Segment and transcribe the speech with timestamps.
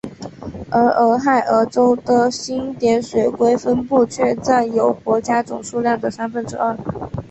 [0.71, 6.75] 而俄亥俄州的星点水龟分布却占有国家总数量的三分之二。